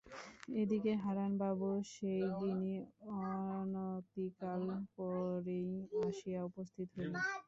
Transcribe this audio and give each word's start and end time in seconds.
এ 0.51 0.71
দিকে 0.71 0.91
হারানবাবুও 1.03 1.77
সেই 1.91 2.23
দিনই 2.39 2.75
অনতিকাল 3.19 4.61
পরেই 4.93 5.69
আসিয়া 6.01 6.41
উপস্থিত 6.49 6.87
হইলেন। 6.95 7.21